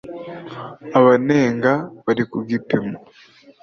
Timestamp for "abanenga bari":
0.97-2.23